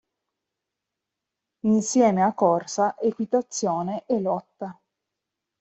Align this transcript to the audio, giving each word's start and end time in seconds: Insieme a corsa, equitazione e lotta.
Insieme 1.67 2.23
a 2.23 2.33
corsa, 2.33 2.95
equitazione 2.97 4.05
e 4.07 4.19
lotta. 4.19 4.75